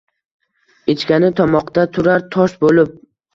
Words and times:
Ichgani 0.93 1.29
tomoqda 1.41 1.85
turar 1.99 2.27
tosh 2.37 2.57
bo’lib. 2.67 2.99